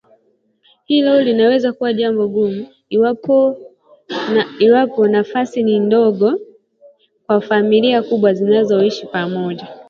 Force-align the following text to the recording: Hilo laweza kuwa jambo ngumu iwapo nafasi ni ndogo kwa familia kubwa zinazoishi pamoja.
Hilo 0.85 1.21
laweza 1.21 1.73
kuwa 1.73 1.93
jambo 1.93 2.29
ngumu 2.29 2.67
iwapo 4.59 5.07
nafasi 5.07 5.63
ni 5.63 5.79
ndogo 5.79 6.39
kwa 7.25 7.41
familia 7.41 8.03
kubwa 8.03 8.33
zinazoishi 8.33 9.05
pamoja. 9.05 9.67